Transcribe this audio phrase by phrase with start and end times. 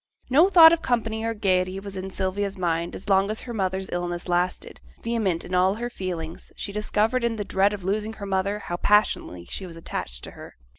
[0.31, 3.87] No thought of company or gaiety was in Sylvia's mind as long as her mother's
[3.91, 8.25] illness lasted; vehement in all her feelings, she discovered in the dread of losing her
[8.25, 10.55] mother how passionately she was attached to her.